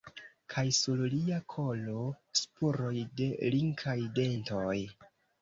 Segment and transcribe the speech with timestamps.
[0.51, 2.07] Kaj sur lia kolo–
[2.41, 4.77] spuroj de linkaj dentoj.